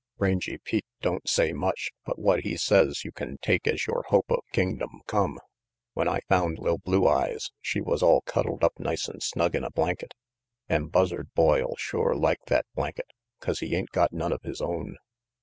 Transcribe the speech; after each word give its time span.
Rangy 0.17 0.57
Pete 0.57 0.87
don't 1.01 1.29
say 1.29 1.53
much, 1.53 1.91
but 2.07 2.17
what 2.17 2.39
he 2.39 2.57
says 2.57 3.05
you 3.05 3.11
can 3.11 3.37
take 3.37 3.67
as 3.67 3.85
yore 3.85 4.03
hope 4.07 4.31
of 4.31 4.39
Kingdom 4.51 4.89
Come. 5.05 5.37
When 5.93 6.07
I 6.07 6.21
found 6.27 6.57
li'l 6.57 6.79
Blue 6.79 7.07
Eyes, 7.07 7.51
she 7.61 7.81
was 7.81 8.01
all 8.01 8.21
cuddled 8.21 8.63
up 8.63 8.79
nice 8.79 9.07
and 9.07 9.21
snug 9.21 9.53
in 9.55 9.63
a 9.63 9.69
blanket, 9.69 10.15
an' 10.67 10.87
Buzzard 10.87 11.31
Boy'll 11.35 11.75
shore 11.77 12.15
like 12.15 12.39
that 12.47 12.65
blanket, 12.73 13.11
'cause 13.41 13.59
he 13.59 13.75
ain't 13.75 13.91
got 13.91 14.11
none 14.11 14.31
of 14.33 14.41
his 14.41 14.59
own. 14.59 14.97